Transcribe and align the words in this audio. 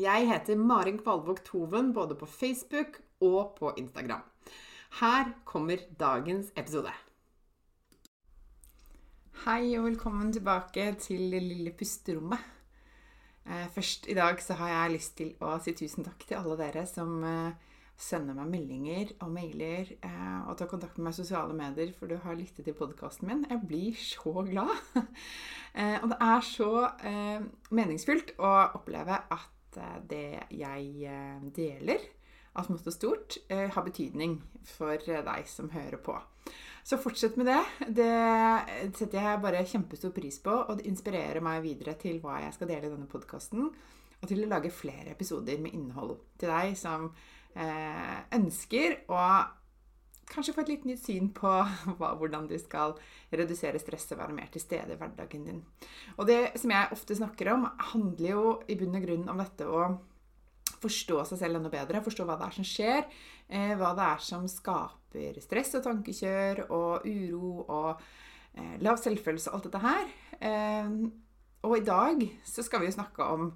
Jeg 0.00 0.24
heter 0.24 0.56
Marin 0.56 0.96
Kvalvåg 0.96 1.42
Toven 1.44 1.90
både 1.92 2.14
på 2.16 2.24
Facebook 2.24 2.94
og 3.20 3.50
på 3.58 3.74
Instagram. 3.76 4.22
Her 5.00 5.34
kommer 5.44 5.82
dagens 6.00 6.48
episode. 6.56 6.94
Hei 9.44 9.76
og 9.76 9.84
velkommen 9.90 10.32
tilbake 10.32 10.94
til 10.96 11.28
det 11.36 11.42
lille 11.44 11.74
pusterommet. 11.76 12.40
Eh, 13.44 13.68
først 13.68 14.08
i 14.08 14.16
dag 14.16 14.40
så 14.40 14.56
har 14.62 14.72
jeg 14.72 14.96
lyst 14.96 15.16
til 15.20 15.36
å 15.44 15.58
si 15.60 15.76
tusen 15.76 16.08
takk 16.08 16.24
til 16.24 16.40
alle 16.40 16.56
dere 16.56 16.88
som 16.88 17.20
eh, 17.28 17.70
sender 17.92 18.40
meg 18.40 18.48
meldinger 18.48 19.12
og 19.20 19.36
mailer 19.36 19.92
eh, 19.92 20.40
og 20.48 20.56
tar 20.56 20.72
kontakt 20.72 20.96
med 20.96 21.10
meg 21.10 21.18
i 21.18 21.20
sosiale 21.20 21.52
medier, 21.52 21.92
for 21.92 22.08
du 22.08 22.16
har 22.16 22.40
lyttet 22.40 22.64
til 22.64 22.80
podkasten 22.80 23.28
min. 23.28 23.44
Jeg 23.44 23.66
blir 23.68 24.04
så 24.08 24.38
glad. 24.40 24.72
og 26.00 26.12
det 26.16 26.22
er 26.32 26.52
så 26.54 26.76
meningsfullt 27.68 28.38
å 28.40 28.56
oppleve 28.80 29.26
at 29.28 29.50
Eh, 29.76 30.00
det 30.08 30.26
jeg 30.52 31.06
eh, 31.08 31.46
deler 31.54 32.04
av 32.58 32.66
smått 32.66 32.88
og 32.90 32.94
stort, 32.94 33.38
eh, 33.48 33.68
har 33.72 33.86
betydning 33.86 34.36
for 34.68 35.00
deg 35.00 35.48
som 35.48 35.70
hører 35.72 36.00
på. 36.04 36.18
Så 36.84 36.98
fortsett 36.98 37.38
med 37.38 37.46
det. 37.46 37.60
Det 37.94 38.92
setter 38.98 39.20
jeg 39.22 39.42
bare 39.42 39.64
kjempestor 39.64 40.12
pris 40.12 40.40
på, 40.42 40.52
og 40.52 40.78
det 40.78 40.88
inspirerer 40.90 41.40
meg 41.40 41.62
videre 41.62 41.94
til 41.94 42.18
hva 42.20 42.40
jeg 42.42 42.56
skal 42.56 42.68
dele 42.68 42.88
i 42.88 42.92
denne 42.92 43.08
podkasten, 43.08 43.70
og 44.20 44.28
til 44.28 44.42
å 44.42 44.50
lage 44.50 44.74
flere 44.74 45.14
episoder 45.14 45.62
med 45.62 45.74
innhold 45.74 46.18
til 46.38 46.50
deg 46.50 46.76
som 46.78 47.08
ønsker 48.32 49.02
å 49.12 49.22
kanskje 50.30 50.54
få 50.54 50.62
et 50.64 50.70
litt 50.72 50.86
nytt 50.88 51.02
syn 51.04 51.28
på 51.34 51.50
hva, 51.98 52.12
hvordan 52.18 52.46
du 52.50 52.56
skal 52.60 52.94
redusere 53.32 53.80
stress 53.82 54.10
og 54.12 54.22
være 54.22 54.36
mer 54.36 54.50
til 54.52 54.64
stede 54.64 54.94
i 54.94 55.00
hverdagen 55.00 55.48
din. 55.48 55.60
Og 56.18 56.28
det 56.28 56.54
som 56.60 56.72
jeg 56.74 56.94
ofte 56.94 57.18
snakker 57.18 57.52
om, 57.54 57.68
handler 57.92 58.28
jo 58.30 58.46
i 58.68 58.78
bunn 58.80 58.98
og 58.98 59.06
grunn 59.06 59.28
om 59.32 59.42
dette 59.42 59.68
å 59.68 59.86
forstå 60.82 61.22
seg 61.28 61.42
selv 61.42 61.60
enda 61.60 61.70
bedre. 61.72 62.02
Forstå 62.04 62.26
hva 62.26 62.38
det 62.40 62.48
er 62.48 62.56
som 62.56 62.66
skjer, 62.66 63.06
eh, 63.48 63.74
hva 63.78 63.92
det 63.98 64.08
er 64.08 64.24
som 64.24 64.48
skaper 64.50 65.40
stress 65.44 65.76
og 65.78 65.84
tankekjør 65.86 66.64
og 66.70 67.06
uro 67.06 67.66
og 67.66 68.02
eh, 68.56 68.78
lav 68.82 68.98
selvfølelse 69.00 69.50
og 69.50 69.58
alt 69.58 69.68
dette 69.68 69.82
her. 69.84 70.14
Eh, 70.40 70.94
og 71.62 71.78
i 71.78 71.86
dag 71.86 72.24
så 72.48 72.64
skal 72.66 72.82
vi 72.82 72.90
jo 72.90 72.96
snakke 72.96 73.26
om 73.34 73.52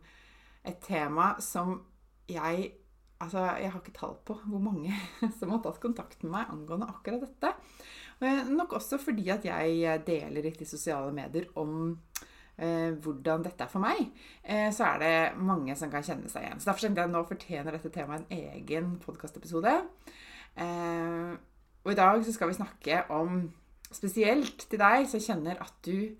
et 0.66 0.78
tema 0.82 1.34
som 1.43 1.81
jeg 2.31 2.72
Altså, 3.25 3.41
jeg 3.56 3.72
har 3.72 3.81
ikke 3.81 3.97
tall 3.97 4.16
på 4.28 4.37
hvor 4.44 4.60
mange 4.60 4.93
som 5.38 5.54
har 5.54 5.62
tatt 5.65 5.81
kontakt 5.81 6.22
med 6.25 6.34
meg 6.34 6.53
angående 6.53 6.88
akkurat 6.93 7.25
dette. 7.25 7.53
Nok 8.53 8.77
også 8.78 8.99
fordi 9.00 9.28
at 9.32 9.44
jeg 9.44 10.03
deler 10.06 10.44
litt 10.44 10.60
i 10.65 10.69
sosiale 10.69 11.12
medier 11.16 11.49
om 11.60 11.91
eh, 12.56 12.93
hvordan 12.93 13.44
dette 13.44 13.65
er 13.65 13.72
for 13.72 13.84
meg, 13.84 14.00
eh, 14.43 14.71
så 14.72 14.88
er 14.93 15.03
det 15.03 15.43
mange 15.44 15.76
som 15.76 15.93
kan 15.93 16.05
kjenne 16.05 16.31
seg 16.32 16.47
igjen. 16.47 16.60
Så 16.60 16.71
Derfor 16.71 16.87
tenkte 16.87 17.05
jeg 17.05 17.12
nå 17.12 17.22
fortjener 17.28 17.76
dette 17.76 17.93
temaet 17.93 18.25
en 18.25 18.41
egen 18.56 18.97
podkastepisode. 19.05 19.75
Eh, 20.56 21.37
og 21.84 21.93
i 21.93 21.99
dag 21.99 22.25
så 22.25 22.34
skal 22.34 22.50
vi 22.50 22.59
snakke 22.59 23.05
om 23.15 23.44
spesielt 23.93 24.66
til 24.66 24.81
deg 24.81 25.06
som 25.10 25.22
kjenner 25.22 25.60
at 25.62 25.76
du 25.87 26.16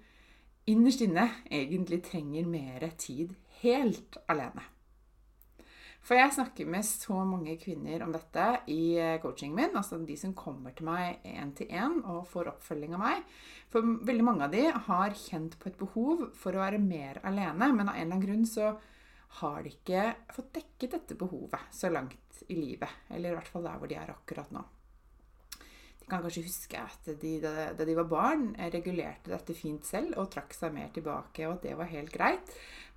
innerst 0.71 1.03
inne 1.05 1.29
egentlig 1.51 2.03
trenger 2.07 2.47
mer 2.49 2.89
tid 3.01 3.35
helt 3.63 4.21
alene. 4.31 4.76
For 6.07 6.15
jeg 6.15 6.37
snakker 6.37 6.69
med 6.71 6.87
så 6.87 7.17
mange 7.27 7.57
kvinner 7.59 8.05
om 8.05 8.13
dette 8.15 8.45
i 8.71 8.95
eh, 8.95 9.17
coachingen 9.23 9.57
min. 9.59 9.73
Altså 9.75 9.99
de 10.07 10.15
som 10.21 10.37
kommer 10.39 10.75
til 10.77 10.87
meg 10.87 11.25
én 11.27 11.51
til 11.59 11.73
én 11.75 11.99
og 12.05 12.29
får 12.31 12.53
oppfølging 12.53 12.95
av 12.95 13.03
meg. 13.03 13.25
For 13.73 13.83
veldig 14.07 14.27
mange 14.29 14.47
av 14.47 14.55
de 14.55 14.69
har 14.87 15.17
kjent 15.19 15.59
på 15.59 15.73
et 15.73 15.81
behov 15.81 16.29
for 16.39 16.55
å 16.55 16.63
være 16.63 16.79
mer 16.83 17.19
alene, 17.27 17.73
men 17.75 17.91
av 17.91 17.97
en 17.97 18.05
eller 18.05 18.07
annen 18.07 18.23
grunn 18.23 18.47
så 18.47 18.77
har 19.41 19.59
de 19.67 19.75
ikke 19.75 20.07
fått 20.37 20.55
dekket 20.61 20.95
dette 20.95 21.19
behovet 21.19 21.75
så 21.75 21.91
langt 21.91 22.43
i 22.47 22.55
livet. 22.55 23.03
Eller 23.11 23.33
i 23.33 23.41
hvert 23.41 23.51
fall 23.51 23.67
der 23.67 23.83
hvor 23.83 23.91
de 23.91 23.99
er 23.99 24.15
akkurat 24.15 24.55
nå. 24.55 24.63
Kan 26.07 26.23
kanskje 26.23 26.45
huske 26.47 26.79
at 26.79 27.09
de, 27.21 27.33
da 27.43 27.75
de 27.75 27.97
var 27.99 28.07
barn, 28.11 28.53
regulerte 28.71 29.33
dette 29.33 29.57
fint 29.59 29.87
selv 29.87 30.15
og 30.21 30.31
trakk 30.31 30.55
seg 30.55 30.75
mer 30.75 30.93
tilbake, 30.95 31.49
og 31.49 31.57
at 31.57 31.67
det 31.67 31.75
var 31.79 31.91
helt 31.91 32.13
greit. 32.15 32.53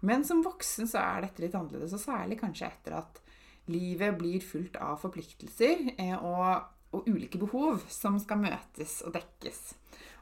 Men 0.06 0.24
som 0.28 0.44
voksen 0.46 0.88
så 0.88 1.02
er 1.02 1.26
dette 1.26 1.44
litt 1.44 1.58
annerledes, 1.58 1.96
og 1.98 2.04
særlig 2.04 2.38
kanskje 2.40 2.70
etter 2.70 3.00
at 3.02 3.20
livet 3.70 4.18
blir 4.20 4.44
fullt 4.46 4.78
av 4.82 5.00
forpliktelser 5.02 5.90
eh, 5.98 6.16
og, 6.16 6.70
og 6.96 7.10
ulike 7.10 7.42
behov 7.42 7.84
som 7.92 8.18
skal 8.22 8.42
møtes 8.46 9.00
og 9.06 9.14
dekkes. 9.18 9.62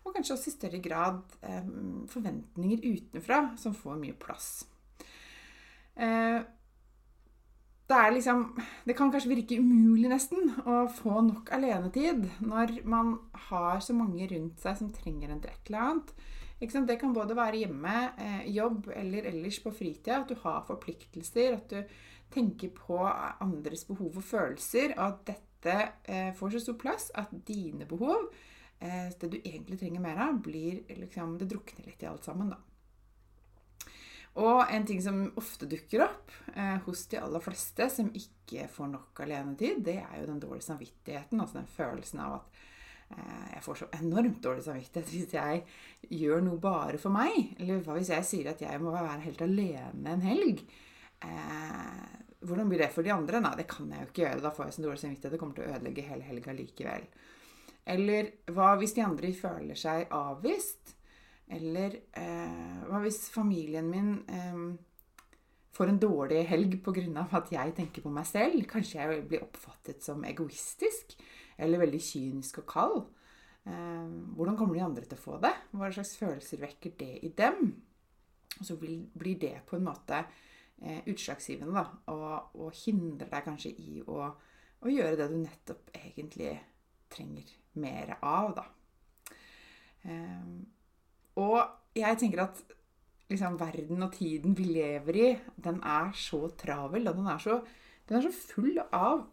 Og 0.08 0.16
kanskje 0.16 0.38
også 0.38 0.52
i 0.52 0.56
større 0.56 0.82
grad 0.84 1.20
eh, 1.44 1.72
forventninger 2.12 2.88
utenfra 2.88 3.42
som 3.60 3.76
får 3.76 4.00
mye 4.00 4.16
plass. 4.20 4.52
Eh, 5.98 6.40
det, 7.88 8.12
liksom, 8.12 8.42
det 8.86 8.96
kan 8.98 9.12
kanskje 9.12 9.32
virke 9.32 9.60
umulig 9.62 10.10
nesten 10.12 10.50
å 10.68 10.82
få 10.92 11.22
nok 11.24 11.54
alenetid 11.56 12.26
når 12.44 12.82
man 12.84 13.14
har 13.48 13.80
så 13.84 13.96
mange 13.96 14.28
rundt 14.28 14.60
seg 14.60 14.82
som 14.82 14.92
trenger 14.92 15.32
en 15.32 15.40
til 15.44 15.54
et 15.54 15.72
eller 15.72 15.86
annet. 15.86 16.12
Det 16.60 16.98
kan 17.00 17.14
både 17.14 17.38
være 17.38 17.62
hjemme, 17.62 17.96
eh, 18.18 18.52
jobb 18.52 18.90
eller 18.96 19.30
ellers 19.30 19.60
på 19.64 19.72
fritida. 19.72 20.22
At 20.22 20.30
du 20.30 20.36
har 20.42 20.66
forpliktelser, 20.68 21.54
at 21.54 21.70
du 21.70 21.84
tenker 22.34 22.70
på 22.70 22.98
andres 23.40 23.86
behov 23.86 24.18
og 24.18 24.24
følelser. 24.24 24.98
Og 24.98 25.06
at 25.06 25.26
dette 25.28 25.76
eh, 26.06 26.34
får 26.34 26.58
så 26.58 26.60
stor 26.60 26.80
plass 26.82 27.12
at 27.16 27.32
dine 27.48 27.86
behov, 27.86 28.34
eh, 28.82 29.14
det 29.22 29.32
du 29.32 29.38
egentlig 29.38 29.80
trenger 29.80 30.02
mer 30.02 30.18
av, 30.18 30.42
blir 30.42 30.84
liksom 30.98 31.38
Det 31.38 31.48
drukner 31.48 31.86
litt 31.86 32.04
i 32.04 32.10
alt 32.10 32.26
sammen, 32.26 32.50
da. 32.50 32.67
Og 34.38 34.70
en 34.70 34.86
ting 34.86 35.00
som 35.02 35.24
ofte 35.40 35.66
dukker 35.70 36.04
opp 36.06 36.34
eh, 36.54 36.78
hos 36.86 37.08
de 37.10 37.20
aller 37.22 37.42
fleste 37.42 37.88
som 37.90 38.12
ikke 38.14 38.68
får 38.70 38.92
nok 38.92 39.22
alenetid, 39.26 39.82
det 39.86 40.00
er 40.04 40.20
jo 40.22 40.28
den 40.30 40.42
dårlige 40.44 40.68
samvittigheten. 40.68 41.42
Altså 41.42 41.58
den 41.62 41.72
følelsen 41.74 42.22
av 42.22 42.40
at 42.42 42.60
Eh, 43.10 43.46
jeg 43.54 43.64
får 43.64 43.80
så 43.80 43.88
enormt 44.02 44.42
dårlig 44.44 44.66
samvittighet 44.66 45.12
hvis 45.14 45.36
jeg 45.38 45.62
gjør 46.20 46.44
noe 46.44 46.60
bare 46.62 47.00
for 47.02 47.14
meg. 47.14 47.54
Eller 47.60 47.82
hva 47.86 47.96
hvis 47.98 48.12
jeg 48.12 48.28
sier 48.28 48.52
at 48.52 48.64
jeg 48.64 48.84
må 48.84 48.94
være 48.96 49.24
helt 49.24 49.44
alene 49.46 50.14
en 50.14 50.26
helg? 50.26 50.64
Eh, 51.24 52.04
hvordan 52.48 52.70
blir 52.70 52.84
det 52.84 52.92
for 52.94 53.08
de 53.08 53.14
andre? 53.16 53.42
Nei, 53.44 53.56
det 53.60 53.70
kan 53.72 53.90
jeg 53.92 54.04
jo 54.04 54.10
ikke 54.12 54.26
gjøre. 54.26 54.44
Da 54.44 54.54
får 54.56 54.68
jeg 54.68 54.78
så 54.78 54.86
dårlig 54.86 55.04
samvittighet. 55.04 55.36
Det 55.36 55.42
kommer 55.42 55.58
til 55.58 55.68
å 55.68 55.74
ødelegge 55.78 56.08
hele 56.10 56.28
helga 56.28 56.58
likevel. 56.58 57.08
Eller 57.88 58.32
hva 58.52 58.74
hvis 58.82 58.98
de 58.98 59.06
andre 59.06 59.32
føler 59.36 59.80
seg 59.80 60.12
avvist? 60.14 60.97
Eller 61.48 62.02
eh, 62.20 62.84
hva 62.90 63.00
hvis 63.04 63.30
familien 63.32 63.88
min 63.88 64.14
eh, 64.28 64.62
får 65.78 65.94
en 65.94 66.00
dårlig 66.02 66.42
helg 66.50 66.80
pga. 66.84 67.28
at 67.32 67.52
jeg 67.52 67.76
tenker 67.76 68.04
på 68.04 68.12
meg 68.12 68.28
selv? 68.28 68.66
Kanskje 68.68 69.00
jeg 69.00 69.28
blir 69.30 69.46
oppfattet 69.46 70.04
som 70.04 70.26
egoistisk? 70.26 71.16
eller 71.58 71.82
veldig 71.82 72.02
kynisk 72.02 72.62
og 72.62 72.68
kald. 72.70 73.00
Eh, 73.68 74.10
hvordan 74.38 74.58
kommer 74.58 74.78
de 74.78 74.86
andre 74.86 75.06
til 75.06 75.18
å 75.18 75.24
få 75.24 75.40
det? 75.44 75.54
Hva 75.74 75.90
slags 75.92 76.16
følelser 76.20 76.62
vekker 76.62 76.96
det 77.00 77.14
i 77.26 77.34
dem? 77.38 77.74
Og 78.58 78.66
så 78.66 78.78
blir 78.80 79.40
det 79.42 79.56
på 79.68 79.78
en 79.78 79.88
måte 79.90 80.22
eh, 80.22 81.02
utslagsgivende, 81.10 81.74
da. 81.76 82.14
Og, 82.14 82.56
og, 82.62 82.72
hindrer 82.86 83.30
deg 83.34 83.46
kanskje 83.46 83.74
i 83.74 84.00
å, 84.06 84.24
å, 84.30 84.90
gjøre 84.90 85.20
det 85.20 85.30
du 85.34 85.38
nettopp 85.42 85.92
egentlig 85.98 86.56
trenger 87.12 87.52
mer 87.82 88.18
av, 88.22 88.56
da. 88.58 88.66
Eh, 90.08 90.50
og 91.38 91.98
jeg 91.98 92.18
tenker 92.20 92.44
at 92.48 92.62
liksom, 93.30 93.60
verden 93.60 94.06
og 94.06 94.14
tiden 94.16 94.58
vi 94.58 94.68
lever 94.70 95.20
i, 95.22 95.32
den 95.64 95.82
er 95.84 96.12
så 96.18 96.48
travel, 96.60 97.08
og 97.10 97.20
den 97.20 97.28
er 97.32 97.42
så, 97.44 97.60
den 98.10 98.20
er 98.20 98.28
så 98.28 98.34
full 98.54 98.80
av 98.92 99.28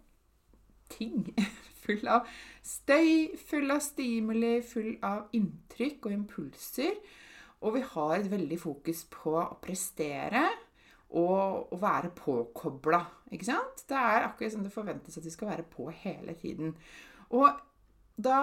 ting. 0.92 1.30
Full 1.84 2.08
av 2.08 2.24
støy, 2.64 3.34
full 3.36 3.68
av 3.74 3.82
stimuli, 3.84 4.54
full 4.64 4.94
av 5.04 5.26
inntrykk 5.36 6.06
og 6.08 6.14
impulser. 6.14 6.94
Og 7.60 7.74
vi 7.74 7.82
har 7.90 8.14
et 8.16 8.30
veldig 8.32 8.56
fokus 8.56 9.02
på 9.12 9.34
å 9.36 9.58
prestere 9.60 10.46
og 11.12 11.74
å 11.76 11.80
være 11.82 12.08
påkobla. 12.16 13.02
Ikke 13.36 13.50
sant? 13.50 13.84
Det 13.84 14.00
er 14.00 14.24
akkurat 14.30 14.54
som 14.54 14.64
det 14.64 14.72
forventes 14.72 15.20
at 15.20 15.28
vi 15.28 15.34
skal 15.34 15.50
være 15.52 15.66
på 15.68 15.90
hele 15.92 16.32
tiden. 16.40 16.72
Og 17.36 17.52
da 18.16 18.40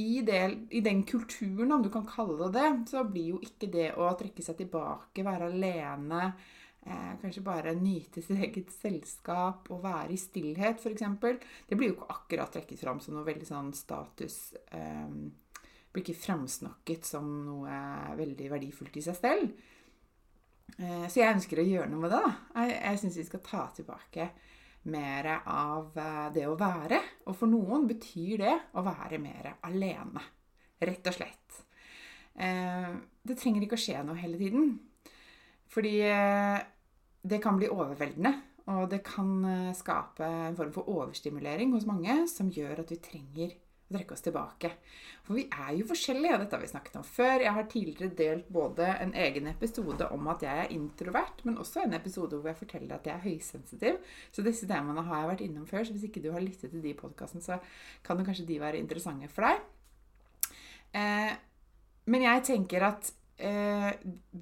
i, 0.00 0.22
det, 0.26 0.40
i, 0.70 0.80
den 0.84 1.02
kulturen, 1.08 1.72
om 1.72 1.82
du 1.84 1.90
kan 1.92 2.06
kalle 2.08 2.38
det 2.40 2.50
det, 2.56 2.70
så 2.90 3.04
blir 3.04 3.34
jo 3.34 3.42
ikke 3.44 3.68
det 3.72 3.90
å 4.00 4.08
trekke 4.18 4.44
seg 4.44 4.58
tilbake, 4.60 5.24
være 5.26 5.50
alene, 5.50 6.30
eh, 6.82 7.12
kanskje 7.22 7.44
bare 7.46 7.74
nyte 7.78 8.22
sitt 8.24 8.40
eget 8.40 8.72
selskap 8.74 9.70
og 9.70 9.82
være 9.84 10.14
i 10.16 10.20
stillhet, 10.20 10.80
f.eks. 10.80 11.04
Det 11.68 11.78
blir 11.78 11.92
jo 11.92 11.98
ikke 11.98 12.12
akkurat 12.16 12.54
trekket 12.56 12.80
fram 12.80 13.02
som 13.04 13.18
noe 13.18 13.28
veldig 13.28 13.48
sånn 13.48 13.72
status. 13.76 14.40
Eh, 14.72 15.10
blir 15.90 16.06
ikke 16.06 16.22
framsnakket 16.22 17.08
som 17.08 17.28
noe 17.46 17.82
veldig 18.18 18.50
verdifullt 18.52 19.00
i 19.00 19.04
seg 19.04 19.18
selv. 19.18 19.68
Eh, 20.78 21.06
så 21.10 21.20
jeg 21.20 21.34
ønsker 21.34 21.60
å 21.60 21.66
gjøre 21.66 21.90
noe 21.90 22.06
med 22.06 22.14
det. 22.14 22.22
da. 22.24 22.62
Jeg, 22.62 22.78
jeg 22.78 23.02
syns 23.02 23.20
vi 23.20 23.28
skal 23.28 23.44
ta 23.46 23.66
tilbake 23.76 24.30
mer 24.88 25.28
av 25.44 25.96
eh, 25.98 26.28
det 26.34 26.46
å 26.48 26.58
være. 26.58 27.00
Og 27.28 27.36
for 27.36 27.50
noen 27.50 27.86
betyr 27.90 28.44
det 28.44 28.56
å 28.78 28.84
være 28.86 29.20
mer 29.22 29.54
alene. 29.68 30.22
Rett 30.80 31.10
og 31.10 31.16
slett. 31.16 31.62
Eh, 32.40 32.92
det 33.26 33.38
trenger 33.38 33.66
ikke 33.66 33.78
å 33.78 33.82
skje 33.84 34.04
noe 34.06 34.20
hele 34.20 34.40
tiden. 34.40 34.76
Fordi 35.70 35.96
eh, 36.08 36.60
det 37.20 37.40
kan 37.42 37.60
bli 37.60 37.68
overveldende. 37.70 38.36
Og 38.70 38.84
det 38.92 39.00
kan 39.02 39.72
skape 39.74 40.22
en 40.22 40.54
form 40.54 40.70
for 40.70 40.86
overstimulering 40.92 41.72
hos 41.74 41.88
mange 41.88 42.20
som 42.30 42.52
gjør 42.54 42.84
at 42.84 42.92
vi 42.92 43.00
trenger 43.02 43.56
å 43.90 43.96
trekke 43.96 44.14
oss 44.14 44.24
tilbake. 44.24 44.70
For 45.26 45.36
vi 45.36 45.44
er 45.50 45.74
jo 45.78 45.88
forskjellige, 45.90 46.36
og 46.36 46.44
dette 46.44 46.56
har 46.56 46.62
vi 46.62 46.70
snakket 46.70 46.98
om 47.00 47.06
før. 47.06 47.44
Jeg 47.44 47.54
har 47.56 47.68
tidligere 47.70 48.16
delt 48.18 48.48
både 48.52 48.86
en 49.02 49.12
egen 49.26 49.50
episode 49.50 50.08
om 50.14 50.30
at 50.32 50.44
jeg 50.46 50.64
er 50.64 50.72
introvert, 50.76 51.44
men 51.46 51.58
også 51.60 51.84
en 51.84 51.98
episode 51.98 52.38
hvor 52.38 52.52
jeg 52.52 52.60
forteller 52.62 52.96
at 52.96 53.10
jeg 53.10 53.16
er 53.16 53.26
høysensitiv. 53.26 54.00
Så 54.30 54.46
disse 54.46 54.68
temaene 54.70 55.04
har 55.06 55.24
jeg 55.24 55.32
vært 55.34 55.44
innom 55.46 55.68
før, 55.68 55.84
så 55.84 55.96
hvis 55.96 56.08
ikke 56.08 56.22
du 56.24 56.30
har 56.34 56.44
lyttet 56.44 56.70
til 56.70 56.82
de 56.84 56.96
podkastene, 56.98 57.44
så 57.44 57.60
kan 58.06 58.18
jo 58.20 58.26
kanskje 58.28 58.48
de 58.48 58.60
være 58.62 58.82
interessante 58.82 59.30
for 59.32 59.48
deg. 59.48 59.64
Eh, 61.00 61.32
men 62.10 62.26
jeg 62.26 62.46
tenker 62.46 62.86
at 62.88 63.10
eh, 63.38 63.92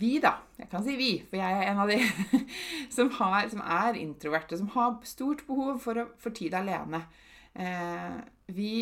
vi, 0.00 0.14
da 0.22 0.38
Jeg 0.56 0.70
kan 0.72 0.84
si 0.84 0.94
vi, 0.96 1.10
for 1.28 1.36
jeg 1.36 1.58
er 1.58 1.68
en 1.68 1.82
av 1.82 1.90
de 1.90 1.98
som, 2.96 3.10
har, 3.18 3.48
som 3.52 3.60
er 3.64 3.98
introverte, 4.00 4.58
som 4.60 4.70
har 4.76 4.96
stort 5.08 5.44
behov 5.48 5.80
for, 5.84 6.00
å, 6.00 6.08
for 6.20 6.34
tid 6.36 6.56
alene. 6.56 7.04
Eh, 7.58 8.16
vi 8.54 8.72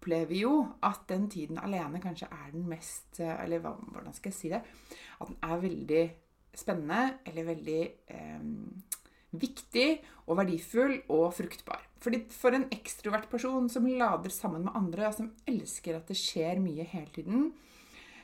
opplever 0.00 0.38
jo 0.40 0.54
at 0.82 1.04
den 1.08 1.28
tiden 1.28 1.60
alene 1.60 2.00
kanskje 2.00 2.28
er 2.32 2.50
den 2.54 2.64
mest 2.68 3.20
eh, 3.20 3.44
Eller 3.44 3.60
hvordan 3.60 4.14
skal 4.16 4.32
jeg 4.32 4.38
si 4.38 4.48
det? 4.48 4.62
At 5.20 5.28
den 5.28 5.36
er 5.42 5.60
veldig 5.60 6.04
spennende 6.56 7.18
eller 7.26 7.44
veldig 7.44 7.80
eh, 8.08 8.46
viktig 9.30 9.88
og 10.26 10.40
verdifull 10.40 10.96
og 11.08 11.34
fruktbar. 11.36 11.84
Fordi 12.00 12.24
For 12.32 12.56
en 12.56 12.68
ekstrovert 12.72 13.28
person 13.30 13.68
som 13.68 13.86
lader 13.86 14.30
sammen 14.30 14.64
med 14.64 14.74
andre, 14.74 15.12
som 15.12 15.32
elsker 15.46 15.96
at 15.96 16.08
det 16.08 16.16
skjer 16.16 16.58
mye 16.58 16.82
hele 16.82 17.12
tiden, 17.14 17.52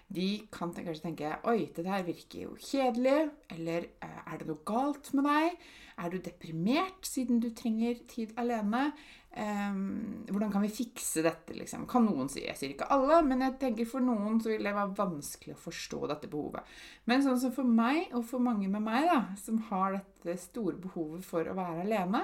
de 0.07 0.47
kan 0.55 0.71
kanskje 0.71 1.03
tenke 1.03 1.33
Oi, 1.51 1.67
det 1.75 1.83
der 1.87 2.07
virker 2.07 2.47
jo 2.47 2.55
kjedelig. 2.63 3.31
Eller 3.57 3.89
eh, 4.05 4.23
er 4.23 4.41
det 4.41 4.49
noe 4.49 4.63
galt 4.67 5.11
med 5.17 5.27
deg? 5.27 5.69
Er 5.97 6.13
du 6.13 6.19
deprimert 6.23 7.07
siden 7.09 7.41
du 7.43 7.49
trenger 7.57 7.99
tid 8.11 8.35
alene? 8.39 8.91
Um, 9.37 10.25
hvordan 10.31 10.49
kan 10.53 10.63
vi 10.65 10.71
fikse 10.73 11.21
dette, 11.25 11.53
liksom? 11.59 11.83
Kan 11.91 12.07
noen 12.09 12.31
si. 12.33 12.41
Jeg 12.47 12.57
sier 12.57 12.73
ikke 12.73 12.89
alle, 12.95 13.19
men 13.27 13.43
jeg 13.45 13.57
tenker 13.61 13.89
for 13.89 14.05
noen 14.05 14.39
så 14.41 14.49
vil 14.49 14.65
det 14.65 14.73
være 14.73 14.97
vanskelig 14.97 15.53
å 15.53 15.61
forstå 15.61 16.01
dette 16.13 16.31
behovet. 16.33 16.77
Men 17.11 17.25
sånn 17.25 17.41
som 17.43 17.53
for 17.53 17.69
meg, 17.69 18.15
og 18.17 18.25
for 18.31 18.41
mange 18.41 18.71
med 18.73 18.85
meg, 18.87 19.11
da, 19.11 19.19
som 19.43 19.59
har 19.69 19.99
dette 19.99 20.39
store 20.41 20.79
behovet 20.81 21.27
for 21.27 21.45
å 21.45 21.57
være 21.57 21.85
alene 21.85 22.23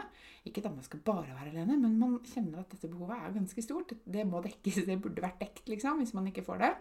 Ikke 0.48 0.62
at 0.64 0.72
man 0.72 0.86
skal 0.86 1.02
bare 1.04 1.36
være 1.36 1.52
alene, 1.52 1.76
men 1.82 2.00
man 2.00 2.16
kjenner 2.30 2.62
at 2.62 2.72
dette 2.72 2.88
behovet 2.88 3.18
er 3.18 3.36
ganske 3.36 3.66
stort. 3.66 3.92
Det 4.04 4.24
må 4.28 4.40
dekkes, 4.46 4.80
det 4.88 5.00
burde 5.02 5.26
vært 5.26 5.42
dekt, 5.44 5.66
liksom, 5.68 6.00
hvis 6.00 6.16
man 6.16 6.32
ikke 6.32 6.46
får 6.48 6.64
det. 6.64 6.72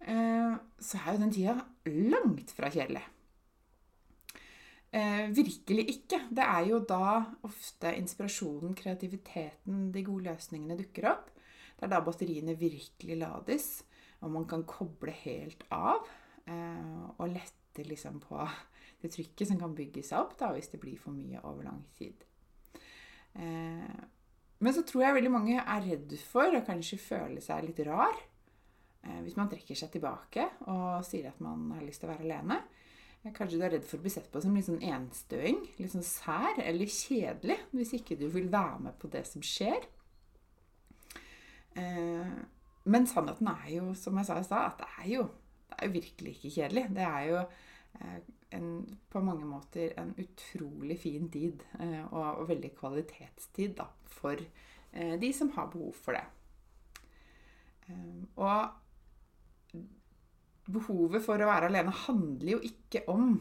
Uh, 0.00 0.56
så 0.80 1.00
er 1.00 1.14
jo 1.14 1.22
den 1.24 1.34
tida 1.34 1.56
langt 1.86 2.54
fra 2.56 2.70
kjedelig. 2.72 3.04
Eh, 4.90 5.28
virkelig 5.30 5.84
ikke. 5.92 6.18
Det 6.34 6.42
er 6.42 6.64
jo 6.66 6.80
da 6.82 7.20
ofte 7.46 7.92
inspirasjonen, 7.94 8.74
kreativiteten, 8.74 9.92
de 9.94 10.02
gode 10.06 10.26
løsningene 10.26 10.78
dukker 10.80 11.06
opp. 11.12 11.28
Det 11.78 11.86
er 11.86 11.92
da 11.92 12.00
batteriene 12.02 12.56
virkelig 12.58 13.18
lades, 13.20 13.68
og 14.20 14.32
man 14.34 14.48
kan 14.50 14.66
koble 14.66 15.14
helt 15.22 15.62
av. 15.70 16.08
Eh, 16.46 17.06
og 17.18 17.30
lette 17.30 17.86
liksom 17.86 18.18
på 18.24 18.42
det 19.00 19.12
trykket 19.14 19.48
som 19.48 19.60
kan 19.60 19.76
bygge 19.78 20.02
seg 20.04 20.24
opp 20.24 20.34
da, 20.40 20.50
hvis 20.56 20.72
det 20.72 20.80
blir 20.82 20.98
for 20.98 21.14
mye 21.14 21.38
over 21.46 21.68
lang 21.70 21.84
tid. 21.96 22.26
Eh, 23.38 24.00
men 24.60 24.74
så 24.74 24.82
tror 24.84 25.06
jeg 25.06 25.16
veldig 25.20 25.32
mange 25.32 25.60
er 25.60 25.86
redd 25.86 26.18
for 26.26 26.58
å 26.58 26.64
kanskje 26.66 26.98
føle 27.00 27.40
seg 27.40 27.62
litt 27.68 27.78
rar. 27.86 28.18
Eh, 29.00 29.20
hvis 29.24 29.38
man 29.38 29.48
trekker 29.48 29.78
seg 29.78 29.92
tilbake 29.94 30.44
og 30.68 31.00
sier 31.08 31.30
at 31.30 31.40
man 31.44 31.70
har 31.76 31.84
lyst 31.86 32.02
til 32.02 32.10
å 32.10 32.14
være 32.14 32.26
alene. 32.28 32.60
Kanskje 33.20 33.58
du 33.60 33.64
er 33.66 33.74
redd 33.74 33.84
for 33.84 34.00
å 34.00 34.04
bli 34.04 34.12
sett 34.12 34.30
på 34.32 34.40
som 34.40 34.54
litt 34.56 34.64
sånn 34.64 34.80
enstøing, 34.80 35.58
litt 35.76 35.92
sånn 35.92 36.06
sær 36.06 36.60
eller 36.64 36.88
kjedelig 36.88 37.58
hvis 37.76 37.92
ikke 37.98 38.16
du 38.16 38.30
vil 38.32 38.48
være 38.52 38.78
med 38.86 38.96
på 39.00 39.10
det 39.12 39.26
som 39.28 39.44
skjer. 39.44 39.84
Eh, 41.76 42.32
men 42.90 43.08
sannheten 43.08 43.50
er 43.52 43.68
jo, 43.74 43.90
som 43.98 44.16
jeg 44.16 44.28
sa 44.28 44.38
i 44.40 44.46
stad, 44.46 44.72
at 44.72 44.80
det 44.80 44.88
er, 45.02 45.08
jo, 45.18 45.26
det 45.68 45.76
er 45.76 45.90
jo 45.90 45.96
virkelig 45.98 46.34
ikke 46.36 46.54
kjedelig. 46.56 46.86
Det 46.96 47.04
er 47.04 47.26
jo 47.28 47.42
eh, 47.44 48.18
en, 48.56 48.72
på 49.12 49.24
mange 49.24 49.48
måter 49.48 49.92
en 50.00 50.14
utrolig 50.24 50.96
fin 51.04 51.28
tid, 51.32 51.64
eh, 51.76 52.00
og, 52.08 52.24
og, 52.40 52.48
veldig 52.50 52.72
kvalitetstid 52.80 53.76
da, 53.82 53.90
for 54.20 54.48
de 54.90 55.28
som 55.30 55.52
har 55.54 55.68
behov 55.70 55.92
for 55.94 56.16
det. 56.16 56.24
Og 58.42 58.72
behovet 60.74 61.24
for 61.24 61.40
å 61.40 61.50
være 61.50 61.70
alene 61.70 61.94
handler 62.06 62.56
jo 62.56 62.62
ikke 62.66 63.04
om 63.12 63.34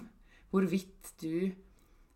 hvorvidt 0.49 1.13
du 1.21 1.49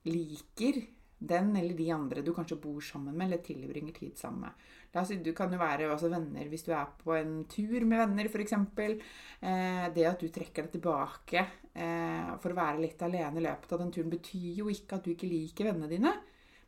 liker 0.09 0.81
den 1.23 1.53
eller 1.55 1.77
de 1.77 1.87
andre 1.95 2.21
du 2.21 2.33
kanskje 2.35 2.59
bor 2.59 2.81
sammen 2.83 3.15
med 3.15 3.29
eller 3.29 3.43
tilbringer 3.45 3.95
tid 3.95 4.17
sammen 4.19 4.47
med. 4.47 4.63
La 4.93 5.01
oss 5.01 5.09
si, 5.13 5.17
Du 5.23 5.31
kan 5.33 5.51
jo 5.51 5.59
være 5.61 5.87
også 5.89 6.11
venner 6.11 6.49
hvis 6.51 6.65
du 6.67 6.73
er 6.75 6.89
på 6.99 7.15
en 7.15 7.45
tur 7.49 7.85
med 7.87 8.01
venner, 8.03 8.27
f.eks. 8.29 8.53
Eh, 8.53 9.87
det 9.95 10.05
at 10.09 10.19
du 10.19 10.27
trekker 10.27 10.67
deg 10.67 10.75
tilbake 10.75 11.45
eh, 11.73 12.33
for 12.43 12.51
å 12.51 12.59
være 12.59 12.83
litt 12.83 13.01
alene 13.05 13.39
i 13.39 13.45
løpet 13.47 13.73
av 13.73 13.81
den 13.81 13.93
turen, 13.95 14.11
betyr 14.11 14.59
jo 14.59 14.69
ikke 14.69 14.99
at 14.99 15.07
du 15.07 15.13
ikke 15.15 15.31
liker 15.31 15.71
vennene 15.71 15.91
dine. 15.91 16.13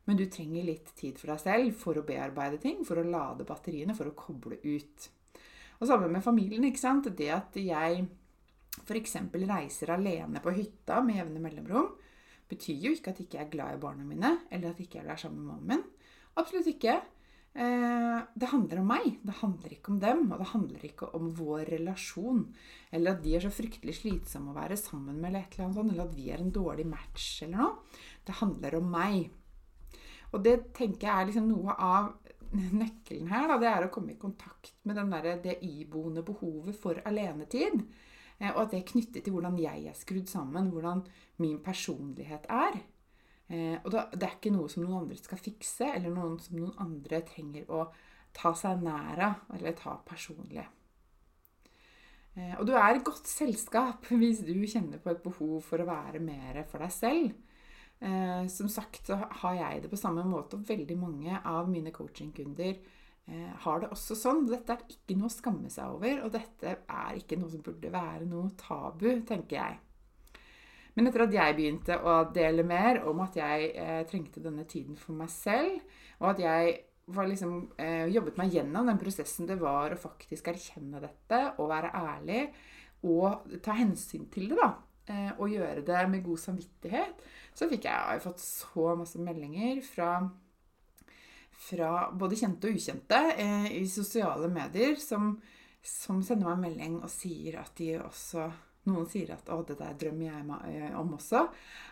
Men 0.06 0.18
du 0.18 0.24
trenger 0.30 0.66
litt 0.66 0.92
tid 0.96 1.18
for 1.18 1.32
deg 1.32 1.42
selv 1.42 1.78
for 1.80 1.98
å 1.98 2.06
bearbeide 2.06 2.60
ting, 2.62 2.84
for 2.86 3.02
å 3.02 3.06
lade 3.06 3.46
batteriene, 3.46 3.94
for 3.98 4.08
å 4.08 4.16
koble 4.16 4.58
ut. 4.62 5.08
Og 5.80 5.88
sammen 5.90 6.12
med 6.14 6.24
familien. 6.24 6.64
ikke 6.64 6.80
sant? 6.80 7.10
Det 7.18 7.28
at 7.34 7.58
jeg 7.58 8.06
f.eks. 8.84 9.16
reiser 9.32 9.92
alene 9.94 10.42
på 10.44 10.54
hytta 10.56 11.00
med 11.04 11.20
jevne 11.20 11.42
mellomrom, 11.42 11.92
betyr 12.50 12.88
jo 12.88 12.94
ikke 12.94 13.12
at 13.12 13.20
jeg 13.20 13.28
ikke 13.28 13.42
er 13.42 13.52
glad 13.52 13.76
i 13.76 13.82
barna 13.82 14.06
mine, 14.06 14.32
eller 14.50 14.70
at 14.70 14.80
jeg 14.80 14.90
ikke 14.90 15.06
være 15.06 15.24
sammen 15.24 15.42
med 15.42 15.52
mannen 15.54 15.70
min. 15.74 15.86
Absolutt 16.36 16.68
ikke. 16.70 17.00
Eh, 17.56 18.18
det 18.36 18.50
handler 18.50 18.82
om 18.82 18.90
meg, 18.90 19.06
det 19.24 19.38
handler 19.38 19.72
ikke 19.72 19.94
om 19.94 20.00
dem. 20.02 20.26
Og 20.28 20.42
det 20.42 20.48
handler 20.52 20.84
ikke 20.84 21.08
om 21.16 21.30
vår 21.38 21.64
relasjon. 21.72 22.42
Eller 22.92 23.16
at 23.16 23.24
de 23.24 23.32
er 23.36 23.46
så 23.46 23.52
fryktelig 23.54 23.96
slitsomme 24.02 24.52
å 24.52 24.58
være 24.58 24.76
sammen 24.80 25.16
med, 25.16 25.30
eller 25.30 25.48
eller 25.56 25.74
sånt, 25.78 25.94
eller 25.94 26.04
at 26.04 26.16
vi 26.18 26.28
er 26.30 26.44
en 26.44 26.52
dårlig 26.52 26.86
match, 26.90 27.42
eller 27.46 27.56
noe. 27.62 27.98
Det 28.26 28.38
handler 28.42 28.78
om 28.78 28.90
meg. 28.92 29.30
Og 30.34 30.42
det 30.44 30.56
tenker 30.76 31.08
jeg 31.08 31.14
er 31.16 31.30
liksom 31.30 31.48
noe 31.48 31.76
av 31.80 32.12
nøkkelen 32.82 33.30
her. 33.32 33.48
Da, 33.48 33.58
det 33.62 33.70
er 33.70 33.86
å 33.86 33.92
komme 33.94 34.12
i 34.12 34.20
kontakt 34.20 34.76
med 34.84 35.00
der, 35.00 35.32
det 35.42 35.58
iboende 35.64 36.24
behovet 36.26 36.76
for 36.76 37.00
alenetid. 37.08 37.80
Eh, 38.38 38.52
og 38.52 38.66
at 38.66 38.74
det 38.74 38.80
er 38.80 38.90
knyttet 38.90 39.24
til 39.24 39.34
hvordan 39.34 39.58
jeg 39.60 39.86
er 39.88 39.96
skrudd 39.96 40.28
sammen, 40.30 40.70
hvordan 40.72 41.02
min 41.42 41.58
personlighet 41.64 42.48
er. 42.52 42.78
Eh, 43.48 43.76
og 43.82 43.92
det 43.92 44.26
er 44.26 44.36
ikke 44.36 44.54
noe 44.54 44.70
som 44.72 44.84
noen 44.84 45.04
andre 45.04 45.18
skal 45.20 45.40
fikse, 45.40 45.88
eller 45.94 46.12
noen 46.12 46.38
som 46.42 46.58
noen 46.58 46.74
andre 46.82 47.22
trenger 47.28 47.70
å 47.72 47.86
ta 48.36 48.52
seg 48.58 48.82
nær 48.84 49.22
av 49.24 49.56
eller 49.56 49.76
ta 49.78 49.96
personlig. 50.04 50.66
Eh, 52.36 52.54
og 52.58 52.66
du 52.68 52.74
er 52.76 52.98
i 52.98 53.04
godt 53.04 53.30
selskap 53.30 54.10
hvis 54.20 54.44
du 54.44 54.54
kjenner 54.68 55.00
på 55.00 55.14
et 55.14 55.24
behov 55.24 55.58
for 55.64 55.80
å 55.80 55.88
være 55.88 56.20
mer 56.20 56.64
for 56.68 56.84
deg 56.84 56.94
selv. 56.94 57.42
Som 58.52 58.68
sagt 58.68 59.08
så 59.08 59.16
har 59.40 59.54
jeg 59.56 59.78
det 59.80 59.88
på 59.88 59.96
samme 59.96 60.20
måte, 60.28 60.58
og 60.58 60.66
veldig 60.68 60.98
mange 61.00 61.38
av 61.48 61.64
mine 61.72 61.88
coachingkunder 61.96 62.74
har 63.26 63.80
det 63.82 63.88
også 63.90 64.14
sånn. 64.14 64.44
Dette 64.46 64.76
er 64.76 64.84
ikke 64.92 65.16
noe 65.18 65.26
å 65.26 65.34
skamme 65.34 65.70
seg 65.72 65.96
over, 65.96 66.20
og 66.22 66.30
dette 66.36 66.76
er 66.86 67.16
ikke 67.18 67.38
noe 67.40 67.50
som 67.50 67.64
burde 67.66 67.90
være 67.90 68.28
noe 68.30 68.52
tabu, 68.60 69.08
tenker 69.26 69.58
jeg. 69.58 69.80
Men 70.96 71.10
etter 71.10 71.26
at 71.26 71.34
jeg 71.36 71.56
begynte 71.58 71.98
å 72.08 72.16
dele 72.32 72.64
mer 72.64 73.02
om 73.08 73.18
at 73.26 73.36
jeg 73.36 73.68
eh, 73.76 74.02
trengte 74.08 74.40
denne 74.40 74.64
tiden 74.68 74.96
for 74.96 75.16
meg 75.18 75.28
selv, 75.32 75.82
og 76.22 76.30
at 76.30 76.40
jeg 76.40 76.78
liksom, 77.28 77.58
eh, 77.76 78.06
jobbet 78.14 78.40
meg 78.40 78.56
gjennom 78.56 78.88
den 78.88 79.00
prosessen 79.00 79.48
det 79.48 79.58
var 79.60 79.92
å 79.92 80.00
faktisk 80.00 80.48
erkjenne 80.50 81.02
dette 81.04 81.42
og 81.60 81.68
være 81.70 81.92
ærlig 81.94 82.46
og 83.06 83.44
ta 83.62 83.76
hensyn 83.76 84.24
til 84.32 84.48
det, 84.54 84.56
da, 84.56 84.70
eh, 85.12 85.30
og 85.36 85.52
gjøre 85.52 85.84
det 85.84 86.00
med 86.10 86.24
god 86.24 86.40
samvittighet, 86.46 87.20
så 87.52 87.68
fikk 87.68 87.84
jeg, 87.90 88.16
jeg 88.16 88.24
fått 88.24 88.40
så 88.40 88.96
masse 88.96 89.20
meldinger 89.20 89.84
fra 89.84 90.14
fra 91.56 92.10
både 92.12 92.38
kjente 92.38 92.68
og 92.68 92.78
ukjente 92.78 93.20
eh, 93.36 93.68
i 93.80 93.84
sosiale 93.90 94.48
medier 94.52 94.96
som, 95.00 95.34
som 95.80 96.22
sender 96.24 96.52
meg 96.52 96.68
melding 96.68 97.00
og 97.00 97.10
sier 97.12 97.60
at 97.62 97.74
de 97.78 97.94
også 98.02 98.50
noen 98.86 99.06
sier 99.10 99.32
at 99.34 99.48
'å, 99.50 99.62
det 99.66 99.78
der 99.80 99.96
drømmer 99.98 100.28
jeg 100.28 100.44
meg 100.46 100.94
om 100.98 101.14
også', 101.16 101.42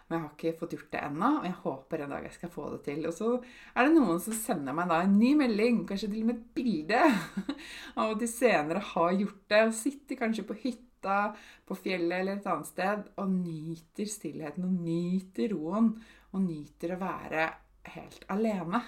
men 0.09 0.17
jeg 0.19 0.23
har 0.23 0.35
ikke 0.35 0.59
fått 0.61 0.75
gjort 0.77 0.93
det 0.93 1.01
ennå. 1.03 1.31
Og 1.41 1.47
jeg 1.49 1.57
håper 1.65 2.05
en 2.05 2.15
dag 2.15 2.27
jeg 2.29 2.37
skal 2.37 2.53
få 2.55 2.69
det 2.75 2.81
til. 2.87 3.07
Og 3.09 3.15
så 3.17 3.31
er 3.75 3.87
det 3.87 3.95
noen 3.97 4.21
som 4.23 4.37
sender 4.37 4.77
meg 4.77 4.91
da 4.93 5.01
en 5.03 5.19
ny 5.19 5.33
melding, 5.41 5.83
kanskje 5.89 6.11
til 6.13 6.23
og 6.23 6.29
med 6.31 6.37
et 6.37 6.55
bilde, 6.55 7.03
av 7.99 8.15
at 8.15 8.21
de 8.23 8.31
senere 8.31 8.85
har 8.93 9.17
gjort 9.19 9.43
det, 9.51 9.63
og 9.67 9.79
sitter 9.81 10.21
kanskje 10.21 10.47
på 10.47 10.59
hytta, 10.61 11.19
på 11.67 11.77
fjellet 11.77 12.21
eller 12.21 12.39
et 12.39 12.47
annet 12.49 12.71
sted 12.71 13.11
og 13.21 13.33
nyter 13.33 14.09
stillheten 14.09 14.65
og 14.65 14.79
nyter 14.87 15.51
roen 15.53 15.91
og 16.33 16.41
nyter 16.41 16.95
å 16.95 17.03
være 17.03 17.49
helt 17.97 18.25
alene. 18.33 18.81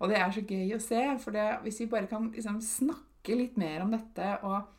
Og 0.00 0.10
det 0.10 0.18
er 0.20 0.32
så 0.34 0.44
gøy 0.44 0.74
å 0.76 0.82
se, 0.82 1.02
for 1.22 1.36
det, 1.36 1.46
hvis 1.64 1.80
vi 1.82 1.90
bare 1.92 2.10
kan 2.10 2.28
liksom 2.34 2.60
snakke 2.64 3.38
litt 3.38 3.56
mer 3.60 3.84
om 3.84 3.94
dette 3.94 4.34
og 4.46 4.72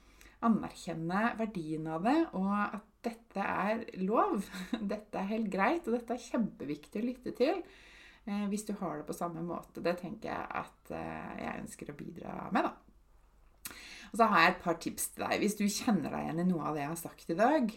anerkjenne 0.46 1.32
verdien 1.40 1.88
av 1.90 2.06
det, 2.06 2.20
og 2.38 2.52
at 2.54 2.86
dette 3.08 3.44
er 3.44 3.84
lov. 4.04 4.46
Dette 4.94 5.22
er 5.22 5.30
helt 5.32 5.50
greit, 5.54 5.86
og 5.88 5.96
dette 5.96 6.16
er 6.16 6.26
kjempeviktig 6.26 7.02
å 7.02 7.06
lytte 7.06 7.34
til 7.38 7.62
eh, 7.62 8.46
hvis 8.52 8.66
du 8.68 8.74
har 8.82 9.00
det 9.00 9.08
på 9.08 9.16
samme 9.16 9.44
måte. 9.46 9.84
Det 9.86 9.96
tenker 10.02 10.32
jeg 10.34 10.50
at 10.62 10.92
eh, 10.98 11.32
jeg 11.40 11.64
ønsker 11.64 11.94
å 11.94 11.98
bidra 11.98 12.36
med, 12.52 12.68
da. 12.68 13.74
Og 14.12 14.20
så 14.20 14.28
har 14.32 14.44
jeg 14.44 14.54
et 14.54 14.62
par 14.64 14.78
tips 14.84 15.10
til 15.14 15.26
deg. 15.26 15.40
Hvis 15.44 15.58
du 15.60 15.66
kjenner 15.66 16.14
deg 16.14 16.26
igjen 16.26 16.44
i 16.44 16.48
noe 16.50 16.70
av 16.70 16.78
det 16.78 16.84
jeg 16.84 16.94
har 16.94 17.02
sagt 17.02 17.34
i 17.34 17.40
dag, 17.40 17.74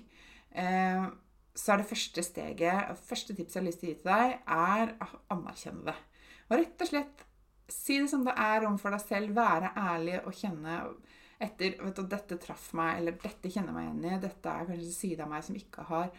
eh, 0.65 1.09
så 1.61 1.73
er 1.73 1.81
det 1.81 1.91
første 1.91 2.25
steget, 2.25 3.03
første 3.09 3.35
tipset 3.37 3.59
jeg 3.59 3.63
har 3.63 3.69
lyst 3.69 3.83
til 3.83 3.91
å 3.91 3.93
gi 3.93 3.99
til 4.03 4.13
deg, 4.13 4.37
er 4.57 4.95
å 5.03 5.11
anerkjenne 5.37 5.87
det. 5.91 5.99
Og 6.51 6.57
rett 6.59 6.85
og 6.85 6.91
slett 6.91 7.27
si 7.75 8.01
det 8.01 8.11
som 8.13 8.27
det 8.27 8.35
er 8.37 8.67
overfor 8.67 8.95
deg 8.97 9.05
selv. 9.05 9.33
Være 9.37 9.73
ærlig 9.79 10.19
og 10.25 10.37
kjenne 10.37 10.81
etter 11.41 11.79
vet 11.81 11.97
du, 11.97 12.05
'Dette 12.05 12.37
traff 12.41 12.73
meg', 12.77 12.99
eller 13.01 13.17
'dette 13.17 13.49
kjenner 13.49 13.73
meg 13.73 13.89
igjen 13.89 14.05
i', 14.05 14.21
'dette 14.21 14.53
er 14.53 14.69
kanskje 14.69 14.87
en 14.91 14.99
side 14.99 15.25
av 15.25 15.33
meg 15.33 15.47
som 15.47 15.57
ikke 15.57 15.87
har, 15.89 16.13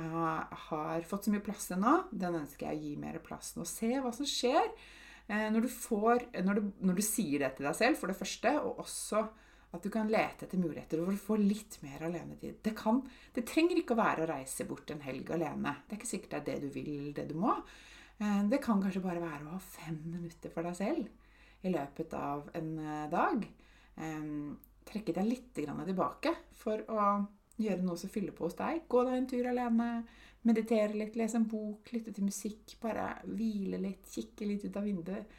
uh, 0.00 0.56
har 0.70 1.04
fått 1.08 1.28
så 1.28 1.34
mye 1.34 1.44
plass 1.44 1.68
ennå', 1.76 2.08
den 2.10 2.40
ønsker 2.40 2.70
jeg 2.70 2.78
å 2.78 2.82
gi 2.86 2.96
mer 2.96 3.20
plass 3.24 3.52
nå. 3.56 3.68
Se 3.68 3.92
hva 4.00 4.12
som 4.16 4.28
skjer 4.28 4.64
uh, 4.72 5.48
når, 5.52 5.60
du 5.60 5.68
får, 5.68 6.26
når, 6.40 6.54
du, 6.60 6.72
når 6.88 7.00
du 7.00 7.04
sier 7.04 7.44
det 7.44 7.54
til 7.58 7.68
deg 7.68 7.76
selv, 7.76 8.00
for 8.00 8.08
det 8.08 8.16
første, 8.16 8.56
og 8.62 8.80
også 8.86 9.26
at 9.72 9.84
du 9.84 9.88
kan 9.92 10.10
lete 10.12 10.44
etter 10.44 10.60
muligheter 10.60 11.00
for 11.00 11.12
å 11.12 11.20
få 11.20 11.38
litt 11.40 11.78
mer 11.84 12.02
alenetid. 12.04 12.58
Det, 12.64 12.74
kan, 12.76 13.00
det 13.32 13.46
trenger 13.48 13.78
ikke 13.80 13.94
å 13.96 14.02
være 14.02 14.24
å 14.24 14.28
reise 14.28 14.66
bort 14.68 14.90
en 14.92 15.00
helg 15.04 15.30
alene. 15.32 15.78
Det 15.86 15.96
er 15.96 16.00
ikke 16.00 16.10
sikkert 16.10 16.34
det 16.34 16.40
er 16.40 16.48
det 16.50 16.66
du 16.66 16.74
vil, 16.74 17.06
det 17.16 17.24
du 17.30 17.38
må. 17.40 17.54
Eh, 18.22 18.40
det 18.52 18.62
kan 18.64 18.80
kanskje 18.82 19.04
bare 19.04 19.22
være 19.22 19.46
å 19.46 19.56
ha 19.56 19.60
fem 19.62 19.98
minutter 20.06 20.54
for 20.54 20.68
deg 20.68 20.78
selv 20.78 21.66
i 21.66 21.70
løpet 21.70 22.14
av 22.18 22.48
en 22.58 22.70
dag 23.12 23.44
trekke 24.88 25.12
deg 25.14 25.26
litt 25.28 25.50
tilbake 25.54 26.32
for 26.58 26.80
å 26.90 27.02
gjøre 27.60 27.84
noe 27.84 27.98
som 28.00 28.10
fyller 28.12 28.34
på 28.36 28.48
hos 28.48 28.58
deg. 28.58 28.84
Gå 28.90 29.04
deg 29.06 29.16
en 29.18 29.28
tur 29.30 29.48
alene, 29.50 29.88
meditere 30.48 30.96
litt, 30.96 31.16
lese 31.18 31.38
en 31.38 31.48
bok, 31.48 31.92
lytte 31.94 32.14
til 32.14 32.26
musikk. 32.26 32.76
Bare 32.82 33.14
hvile 33.28 33.80
litt, 33.82 34.06
kikke 34.10 34.48
litt 34.48 34.66
ut 34.66 34.78
av 34.78 34.86
vinduet. 34.88 35.38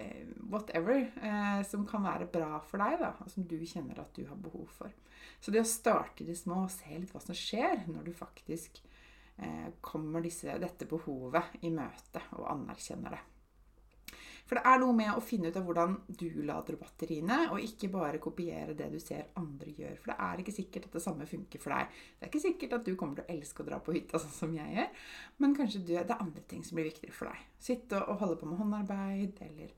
Eh, 0.00 0.26
whatever 0.50 1.02
eh, 1.02 1.60
som 1.68 1.84
kan 1.88 2.04
være 2.06 2.30
bra 2.32 2.60
for 2.66 2.82
deg, 2.82 3.00
da, 3.02 3.12
og 3.20 3.32
som 3.32 3.46
du 3.46 3.58
kjenner 3.58 4.00
at 4.00 4.14
du 4.16 4.24
har 4.28 4.38
behov 4.40 4.70
for. 4.78 4.94
Så 5.42 5.52
det 5.52 5.62
å 5.62 5.68
starte 5.68 6.24
i 6.24 6.28
det 6.28 6.38
små 6.38 6.64
og 6.64 6.72
se 6.72 6.94
litt 6.94 7.12
hva 7.14 7.22
som 7.22 7.36
skjer 7.36 7.84
når 7.90 8.08
du 8.08 8.14
faktisk 8.16 8.80
eh, 8.80 8.89
kommer 9.80 10.24
disse, 10.24 10.58
dette 10.60 10.88
behovet 10.90 11.60
i 11.64 11.70
møte 11.72 12.22
og 12.36 12.48
anerkjenner 12.52 13.16
det. 13.16 13.20
For 14.50 14.58
det 14.58 14.66
er 14.66 14.80
noe 14.82 14.94
med 14.98 15.14
å 15.14 15.22
finne 15.22 15.52
ut 15.52 15.56
av 15.60 15.62
hvordan 15.62 15.92
du 16.18 16.40
lader 16.42 16.74
batteriene, 16.80 17.36
og 17.54 17.62
ikke 17.62 17.86
bare 17.92 18.18
kopiere 18.18 18.74
det 18.74 18.88
du 18.90 18.96
ser 18.98 19.28
andre 19.38 19.70
gjør. 19.76 19.92
For 20.00 20.10
det 20.10 20.16
er 20.26 20.42
ikke 20.42 20.54
sikkert 20.56 20.88
at 20.88 20.96
det 20.96 21.02
samme 21.04 21.28
funker 21.30 21.62
for 21.62 21.76
deg. 21.76 22.00
Det 22.18 22.26
er 22.26 22.32
ikke 22.32 22.42
sikkert 22.42 22.74
at 22.80 22.88
du 22.88 22.96
kommer 22.98 23.20
til 23.20 23.28
å 23.28 23.36
elske 23.36 23.62
å 23.62 23.68
dra 23.68 23.78
på 23.78 23.94
hytta 23.94 24.18
sånn 24.18 24.34
som 24.34 24.56
jeg 24.56 24.74
gjør, 24.74 25.06
men 25.44 25.54
kanskje 25.54 25.84
det 25.86 26.00
er 26.00 26.16
andre 26.16 26.42
ting 26.50 26.66
som 26.66 26.80
blir 26.80 26.90
viktigere 26.90 27.14
for 27.14 27.30
deg. 27.30 27.46
Sitte 27.62 28.02
og 28.02 28.18
holde 28.24 28.40
på 28.40 28.50
med 28.50 28.58
håndarbeid, 28.58 29.38
eller 29.46 29.70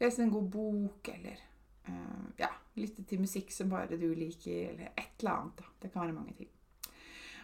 lese 0.00 0.24
en 0.24 0.32
god 0.32 0.48
bok, 0.56 1.12
eller 1.12 1.44
uh, 1.90 2.28
ja, 2.40 2.54
lytte 2.80 3.04
til 3.04 3.20
musikk 3.20 3.52
som 3.52 3.76
bare 3.76 4.00
du 4.00 4.08
liker, 4.08 4.70
eller 4.72 4.94
et 4.94 5.20
eller 5.20 5.34
annet. 5.34 5.66
Det 5.82 5.92
kan 5.92 6.06
være 6.06 6.16
mange 6.16 6.38
ting. 6.40 6.54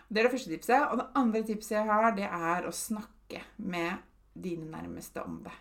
Det 0.08 0.20
er 0.20 0.28
det 0.28 0.34
første 0.34 0.52
tipset. 0.52 0.88
Og 0.90 1.00
det 1.00 1.10
andre 1.20 1.44
tipset 1.46 1.76
jeg 1.78 1.88
har, 1.88 2.10
det 2.16 2.28
er 2.28 2.66
å 2.66 2.74
snakke 2.74 3.42
med 3.56 4.04
dine 4.34 4.68
nærmeste 4.72 5.22
om 5.24 5.40
det. 5.44 5.54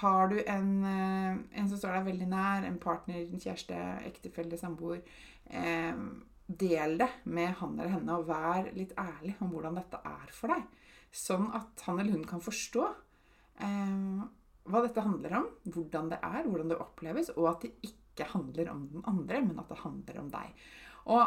Har 0.00 0.28
du 0.30 0.38
en, 0.38 0.70
eh, 0.86 1.38
en, 1.58 1.68
som 1.68 1.78
står 1.78 1.96
deg 1.98 2.10
veldig 2.12 2.28
nær, 2.30 2.66
en 2.66 2.78
partner, 2.78 3.24
en 3.24 3.42
kjæreste, 3.42 3.78
ektefelle, 4.06 4.58
samboer 4.58 5.00
eh, 5.50 5.96
Del 6.50 6.96
det 6.98 7.08
med 7.30 7.52
han 7.60 7.76
eller 7.78 7.92
henne, 7.94 8.14
og 8.18 8.26
vær 8.26 8.72
litt 8.74 8.90
ærlig 8.98 9.36
om 9.38 9.52
hvordan 9.54 9.76
dette 9.78 10.00
er 10.02 10.32
for 10.34 10.50
deg. 10.50 10.64
Sånn 11.14 11.46
at 11.54 11.84
han 11.86 12.00
eller 12.00 12.16
hun 12.16 12.24
kan 12.26 12.42
forstå 12.42 12.86
eh, 13.62 14.24
hva 14.70 14.82
dette 14.82 15.04
handler 15.04 15.36
om, 15.40 15.46
hvordan 15.66 16.10
det 16.10 16.18
er, 16.26 16.46
hvordan 16.46 16.72
det 16.72 16.80
oppleves, 16.82 17.30
og 17.36 17.52
at 17.52 17.66
det 17.66 17.70
ikke 17.86 18.26
handler 18.32 18.72
om 18.72 18.82
den 18.90 19.06
andre, 19.10 19.44
men 19.46 19.62
at 19.62 19.70
det 19.70 19.78
handler 19.84 20.18
om 20.22 20.32
deg. 20.34 20.66
Og 21.10 21.22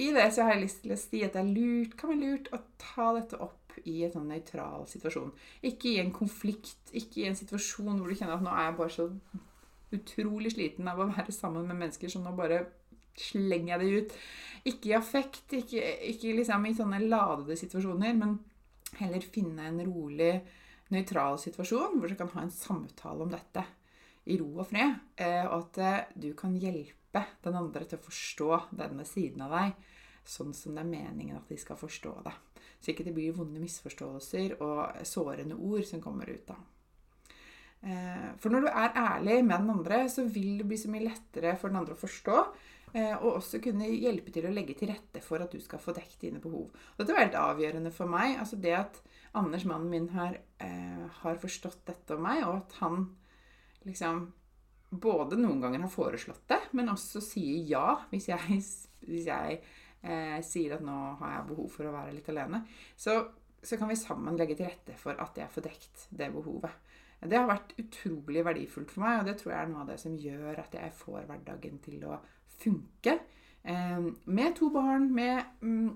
i 0.00 0.10
det 0.14 0.26
så 0.34 0.46
har 0.46 0.56
jeg 0.56 0.64
lyst 0.64 0.80
til 0.82 0.94
å 0.94 0.98
si 0.98 1.22
at 1.26 1.36
det 1.36 1.42
er 1.42 1.52
lurt, 1.54 1.96
kan 1.98 2.10
være 2.10 2.22
lurt 2.22 2.50
å 2.54 2.60
ta 2.80 3.12
dette 3.16 3.38
opp 3.42 3.76
i 3.84 4.00
en 4.06 4.12
sånn 4.14 4.30
nøytral 4.30 4.86
situasjon. 4.90 5.32
Ikke 5.66 5.92
i 5.92 6.00
en 6.02 6.14
konflikt, 6.14 6.90
ikke 6.94 7.22
i 7.22 7.28
en 7.28 7.38
situasjon 7.38 7.98
hvor 7.98 8.10
du 8.10 8.16
kjenner 8.16 8.38
at 8.38 8.44
nå 8.44 8.54
er 8.54 8.68
jeg 8.68 8.78
bare 8.80 8.94
så 8.94 9.08
utrolig 9.94 10.54
sliten 10.54 10.88
av 10.90 11.02
å 11.02 11.10
være 11.12 11.34
sammen 11.34 11.68
med 11.68 11.78
mennesker, 11.82 12.10
så 12.10 12.22
nå 12.22 12.34
bare 12.34 12.64
slenger 13.18 13.74
jeg 13.74 13.82
det 13.82 14.00
ut. 14.00 14.18
Ikke 14.72 14.90
i 14.90 14.96
affekt, 14.98 15.46
ikke, 15.54 15.82
ikke 16.10 16.34
liksom 16.40 16.66
i 16.66 16.74
sånne 16.74 17.00
ladede 17.04 17.58
situasjoner, 17.60 18.18
men 18.18 18.38
heller 18.98 19.26
finne 19.26 19.70
en 19.70 19.82
rolig, 19.86 20.34
nøytral 20.94 21.38
situasjon 21.40 21.96
hvor 21.98 22.10
du 22.10 22.18
kan 22.18 22.28
ha 22.34 22.42
en 22.44 22.52
samtale 22.52 23.24
om 23.24 23.30
dette 23.32 23.62
i 24.24 24.38
ro 24.40 24.48
og 24.56 24.68
fred, 24.70 24.96
eh, 25.20 25.44
og 25.44 25.56
at 25.58 25.80
eh, 25.84 26.20
du 26.20 26.32
kan 26.38 26.56
hjelpe 26.56 27.24
den 27.44 27.58
andre 27.58 27.84
til 27.88 28.00
å 28.00 28.04
forstå 28.06 28.50
denne 28.80 29.06
siden 29.08 29.44
av 29.46 29.54
deg 29.54 29.90
sånn 30.24 30.54
som 30.56 30.72
det 30.72 30.80
er 30.80 30.88
meningen 30.88 31.36
at 31.36 31.50
de 31.52 31.58
skal 31.60 31.76
forstå 31.76 32.14
det. 32.24 32.32
Så 32.80 32.92
ikke 32.92 33.04
det 33.04 33.12
blir 33.16 33.34
vonde 33.36 33.60
misforståelser 33.60 34.56
og 34.64 35.02
sårende 35.08 35.56
ord 35.56 35.84
som 35.88 36.00
kommer 36.04 36.30
ut 36.32 36.46
da. 36.48 36.56
Eh, 37.84 38.30
for 38.40 38.52
når 38.52 38.64
du 38.64 38.70
er 38.70 38.96
ærlig 39.02 39.40
med 39.44 39.58
den 39.58 39.74
andre, 39.74 40.04
så 40.08 40.24
vil 40.24 40.56
det 40.60 40.68
bli 40.70 40.80
så 40.80 40.92
mye 40.92 41.04
lettere 41.10 41.56
for 41.60 41.68
den 41.68 41.82
andre 41.82 41.96
å 41.96 42.04
forstå. 42.04 42.46
Og 42.94 43.40
også 43.40 43.58
kunne 43.58 43.88
hjelpe 43.90 44.30
til 44.30 44.44
å 44.46 44.52
legge 44.54 44.76
til 44.78 44.86
rette 44.86 45.18
for 45.18 45.42
at 45.42 45.50
du 45.50 45.58
skal 45.58 45.80
få 45.82 45.90
dekket 45.96 46.28
dine 46.28 46.38
behov. 46.38 46.68
Dette 46.94 47.10
var 47.10 47.24
helt 47.24 47.38
avgjørende 47.40 47.90
for 47.90 48.06
meg. 48.06 48.36
altså 48.38 48.54
Det 48.62 48.70
at 48.70 49.00
Anders, 49.34 49.64
mannen 49.64 49.90
min, 49.90 50.08
eh, 50.58 51.06
har 51.10 51.36
forstått 51.42 51.86
dette 51.86 52.14
om 52.14 52.22
meg, 52.22 52.44
og 52.46 52.60
at 52.60 52.72
han 52.78 53.08
liksom 53.84 54.26
både 54.94 55.38
noen 55.40 55.62
ganger 55.62 55.84
har 55.84 55.92
foreslått 55.92 56.44
det, 56.50 56.60
men 56.76 56.92
også 56.92 57.22
sier 57.24 57.64
ja 57.68 57.86
hvis 58.10 58.28
jeg, 58.30 58.60
hvis 59.08 59.28
jeg 59.30 59.58
eh, 60.02 60.38
sier 60.46 60.76
at 60.76 60.84
nå 60.84 60.98
har 61.20 61.38
jeg 61.38 61.48
behov 61.50 61.70
for 61.72 61.88
å 61.88 61.94
være 61.94 62.14
litt 62.16 62.30
alene, 62.32 62.62
så, 62.96 63.18
så 63.62 63.78
kan 63.80 63.90
vi 63.90 63.98
sammen 63.98 64.38
legge 64.38 64.58
til 64.58 64.68
rette 64.68 64.96
for 65.00 65.18
at 65.20 65.40
jeg 65.40 65.52
får 65.54 65.66
dekt 65.68 66.06
det 66.14 66.30
behovet. 66.34 66.82
Det 67.24 67.38
har 67.38 67.48
vært 67.48 67.72
utrolig 67.80 68.42
verdifullt 68.44 68.90
for 68.92 69.04
meg, 69.06 69.20
og 69.20 69.28
det 69.28 69.38
tror 69.40 69.54
jeg 69.54 69.60
er 69.62 69.70
noe 69.70 69.84
av 69.84 69.92
det 69.92 70.00
som 70.02 70.16
gjør 70.20 70.60
at 70.60 70.74
jeg 70.76 70.96
får 70.98 71.28
hverdagen 71.30 71.78
til 71.84 72.02
å 72.10 72.18
funke. 72.60 73.18
Eh, 73.64 74.10
med 74.24 74.58
to 74.58 74.68
barn, 74.74 75.08
med 75.14 75.40
mm, 75.64 75.88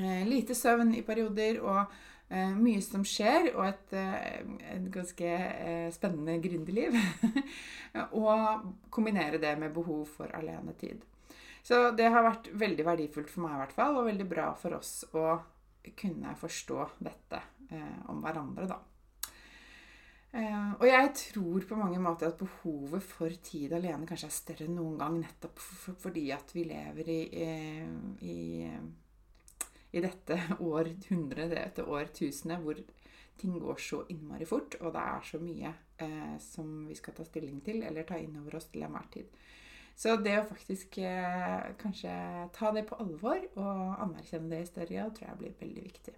eh, 0.00 0.24
lite 0.28 0.56
søvn 0.56 0.94
i 0.96 1.04
perioder 1.04 1.60
og 1.60 1.92
mye 2.32 2.80
som 2.82 3.04
skjer, 3.06 3.50
og 3.54 3.66
et, 3.68 3.92
eh, 3.98 4.38
et 4.74 4.86
ganske 4.92 5.32
eh, 5.38 5.88
spennende 5.94 6.38
gründerliv. 6.42 6.96
og 8.22 8.70
kombinere 8.90 9.38
det 9.42 9.56
med 9.60 9.74
behov 9.74 10.06
for 10.16 10.32
alenetid. 10.34 11.04
Så 11.64 11.90
det 11.96 12.10
har 12.12 12.26
vært 12.26 12.50
veldig 12.52 12.84
verdifullt 12.84 13.30
for 13.32 13.46
meg 13.46 13.56
i 13.56 13.60
hvert 13.62 13.76
fall, 13.76 14.00
og 14.00 14.08
veldig 14.08 14.26
bra 14.28 14.50
for 14.58 14.76
oss 14.76 15.04
å 15.16 15.38
kunne 15.96 16.34
forstå 16.40 16.80
dette 17.04 17.40
eh, 17.70 18.02
om 18.12 18.20
hverandre, 18.24 18.68
da. 18.68 18.80
Eh, 20.34 20.70
og 20.80 20.84
jeg 20.88 21.10
tror 21.20 21.64
på 21.68 21.76
mange 21.78 22.00
måter 22.02 22.26
at 22.26 22.40
behovet 22.40 23.04
for 23.06 23.30
tid 23.46 23.76
alene 23.76 24.08
kanskje 24.08 24.26
er 24.26 24.34
større 24.34 24.66
enn 24.66 24.74
noen 24.80 24.96
gang, 24.98 25.20
nettopp 25.22 25.60
fordi 26.02 26.24
at 26.34 26.50
vi 26.56 26.64
lever 26.66 27.10
i, 27.12 27.20
i, 27.44 27.50
i, 28.26 28.38
i 29.94 30.02
dette 30.02 30.38
århundret, 30.70 31.52
dette 31.54 31.86
årtusenet, 31.86 32.62
hvor 32.64 32.80
ting 33.40 33.58
går 33.58 33.80
så 33.82 34.04
innmari 34.12 34.46
fort, 34.46 34.76
og 34.80 34.94
det 34.94 35.02
er 35.02 35.26
så 35.26 35.40
mye 35.42 35.72
eh, 36.02 36.34
som 36.42 36.84
vi 36.88 36.96
skal 36.98 37.16
ta 37.16 37.26
stilling 37.26 37.60
til 37.66 37.82
eller 37.82 38.06
ta 38.06 38.18
inn 38.20 38.36
over 38.40 38.60
oss 38.60 38.68
til 38.70 38.86
enhver 38.86 39.08
tid. 39.14 39.40
Så 39.94 40.16
det 40.18 40.34
å 40.40 40.46
faktisk 40.46 40.98
eh, 41.02 41.74
kanskje 41.78 42.12
ta 42.54 42.70
det 42.74 42.86
på 42.88 42.98
alvor 43.02 43.42
og 43.54 44.00
anerkjenne 44.02 44.50
det 44.50 44.62
i 44.64 44.70
større 44.70 44.90
grad, 44.90 45.14
tror 45.14 45.28
jeg 45.28 45.40
blir 45.42 45.58
veldig 45.60 45.84
viktig. 45.84 46.14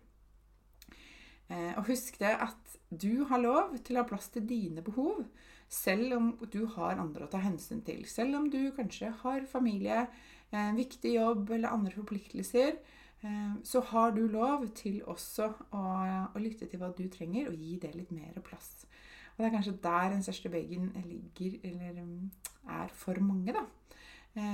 Eh, 1.47 1.73
og 1.77 1.85
husk 1.91 2.17
det 2.23 2.33
at 2.49 2.79
du 2.89 3.27
har 3.31 3.43
lov 3.43 3.77
til 3.85 3.99
å 3.99 4.03
ha 4.03 4.09
plass 4.09 4.31
til 4.33 4.47
dine 4.49 4.85
behov, 4.85 5.27
selv 5.69 6.17
om 6.17 6.31
du 6.53 6.63
har 6.77 7.01
andre 7.03 7.27
å 7.27 7.31
ta 7.31 7.41
hensyn 7.43 7.83
til. 7.85 8.05
Selv 8.09 8.39
om 8.39 8.49
du 8.51 8.71
kanskje 8.77 9.13
har 9.23 9.49
familie, 9.51 10.07
en 10.55 10.79
viktig 10.79 11.17
jobb 11.17 11.51
eller 11.57 11.75
andre 11.75 11.93
forpliktelser, 11.97 12.79
så 13.67 13.81
har 13.91 14.13
du 14.15 14.27
lov 14.29 14.67
til 14.77 15.01
også 15.09 15.49
å, 15.75 15.85
å 16.35 16.43
lytte 16.43 16.69
til 16.71 16.81
hva 16.81 16.93
du 16.95 17.07
trenger, 17.13 17.49
og 17.51 17.59
gi 17.59 17.79
det 17.83 17.95
litt 17.97 18.13
mer 18.15 18.37
plass. 18.45 18.85
Og 19.35 19.43
det 19.43 19.49
er 19.49 19.55
kanskje 19.57 19.79
der 19.85 20.13
den 20.13 20.23
største 20.25 20.53
veggen 20.53 20.93
ligger, 21.05 21.59
eller 21.71 22.03
mm, 22.03 22.31
er 22.77 22.93
for 22.95 23.19
mange, 23.25 23.57
da. 23.57 23.65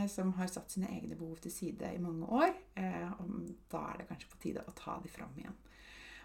Som 0.07 0.31
har 0.39 0.47
satt 0.47 0.71
sine 0.71 0.87
egne 0.95 1.17
behov 1.19 1.41
til 1.43 1.51
side 1.51 1.89
i 1.91 1.99
mange 1.99 2.27
år. 2.31 2.53
Og 3.19 3.31
da 3.73 3.81
er 3.91 3.97
det 3.99 4.07
kanskje 4.13 4.29
på 4.31 4.39
tide 4.45 4.63
å 4.63 4.75
ta 4.79 4.95
de 5.03 5.11
fram 5.11 5.33
igjen. 5.35 5.57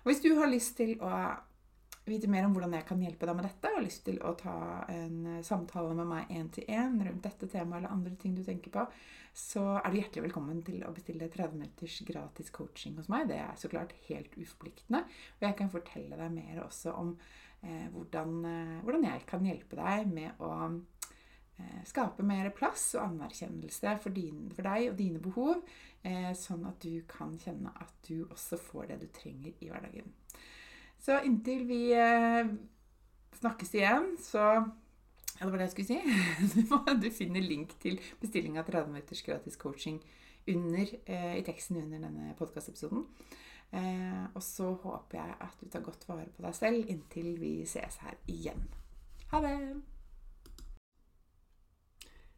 Og 0.04 0.12
hvis 0.12 0.22
du 0.22 0.30
har 0.38 0.52
lyst 0.52 0.76
til 0.78 0.94
å 1.02 1.10
vite 2.12 2.30
mer 2.32 2.46
om 2.48 2.56
hvordan 2.56 2.76
jeg 2.78 2.86
kan 2.88 3.02
hjelpe 3.04 3.28
deg 3.30 3.38
med 3.38 3.48
dette, 3.48 3.72
og 3.74 3.86
lyst 3.86 4.04
til 4.08 4.20
å 4.26 4.34
ta 4.40 4.58
en 4.94 5.40
samtale 5.46 5.96
med 5.98 6.10
meg 6.10 6.34
én 6.34 6.50
til 6.54 6.68
én 6.72 6.98
rundt 7.04 7.24
dette 7.26 7.50
temaet 7.52 7.82
eller 7.82 7.96
andre 7.96 8.16
ting 8.20 8.36
du 8.38 8.44
tenker 8.46 8.74
på, 8.74 8.86
så 9.38 9.64
er 9.78 9.92
du 9.92 10.00
hjertelig 10.00 10.28
velkommen 10.28 10.64
til 10.66 10.82
å 10.88 10.94
bestille 10.96 11.30
30 11.30 11.58
minutters 11.60 11.98
gratis 12.08 12.54
coaching 12.54 12.96
hos 12.98 13.10
meg. 13.14 13.28
Det 13.30 13.38
er 13.38 13.58
så 13.60 13.70
klart 13.70 13.94
helt 14.08 14.34
uforpliktende. 14.34 15.04
Og 15.38 15.46
jeg 15.46 15.58
kan 15.60 15.74
fortelle 15.74 16.18
deg 16.18 16.34
mer 16.34 16.64
også 16.64 16.96
om 16.98 17.12
eh, 17.62 17.86
hvordan, 17.94 18.40
eh, 18.50 18.78
hvordan, 18.88 19.06
jeg 19.12 19.28
kan 19.30 19.46
hjelpe 19.46 19.78
deg 19.78 20.10
med 20.10 20.42
å 20.42 20.54
eh, 20.66 21.84
skape 21.86 22.26
mer 22.26 22.50
plass 22.58 22.90
og 22.98 23.12
anerkjennelse 23.12 23.94
for, 24.02 24.16
din, 24.16 24.48
for 24.56 24.66
deg 24.66 24.90
og 24.90 24.98
dine 24.98 25.22
behov 25.22 25.62
Eh, 26.08 26.32
sånn 26.38 26.66
at 26.70 26.80
du 26.84 27.02
kan 27.10 27.34
kjenne 27.42 27.74
at 27.82 27.94
du 28.08 28.28
også 28.30 28.60
får 28.62 28.92
det 28.92 29.00
du 29.02 29.08
trenger 29.16 29.52
i 29.60 29.72
hverdagen. 29.72 30.14
Så 31.04 31.20
inntil 31.26 31.64
vi 31.70 31.82
eh, 31.96 32.52
snakkes 33.40 33.74
igjen, 33.78 34.14
så 34.22 34.44
Ja, 35.38 35.46
det 35.46 35.52
var 35.52 35.60
det 35.62 35.68
jeg 35.68 35.76
skulle 35.76 35.92
si. 35.92 36.54
Du 37.04 37.12
finner 37.14 37.44
link 37.46 37.76
til 37.82 38.00
bestilling 38.22 38.58
av 38.58 38.66
30 38.66 38.90
minutters 38.90 39.22
gratis 39.22 39.60
coaching 39.62 40.00
under, 40.50 40.96
eh, 41.06 41.36
i 41.38 41.44
teksten 41.46 41.78
under 41.84 42.08
denne 42.08 42.34
podkastepisoden. 42.40 43.06
Og 44.34 44.40
så 44.42 44.70
håper 44.80 45.18
jeg 45.20 45.36
at 45.44 45.60
du 45.60 45.68
tar 45.68 45.84
godt 45.84 46.08
vare 46.08 46.32
på 46.32 46.46
deg 46.46 46.56
selv 46.56 46.88
inntil 46.88 47.34
vi 47.42 47.52
ses 47.68 48.00
her 48.00 48.16
igjen. 48.32 48.64
Ha 49.34 49.44
det! 49.44 49.97